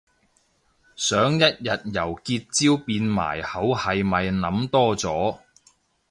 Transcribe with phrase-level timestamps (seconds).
[0.95, 5.37] 想一日由結焦變埋口係咪諗多咗